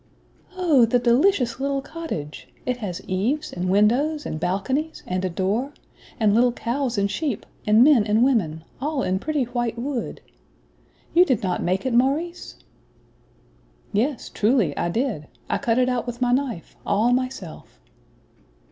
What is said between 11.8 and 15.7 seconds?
it, Maurice?" "Yes, truly, I did; I